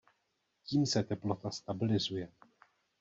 [0.67, 2.27] Tím se teplota stabilizuje.